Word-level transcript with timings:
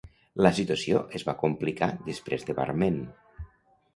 La 0.45 0.51
situació 0.59 1.01
es 1.19 1.25
va 1.27 1.35
complicar 1.43 1.91
després 2.09 2.47
de 2.47 2.55
Barmen. 2.61 3.01